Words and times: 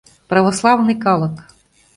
Православный 0.31 0.97
калык! 1.03 1.35